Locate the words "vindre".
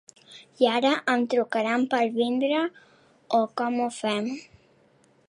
2.17-2.63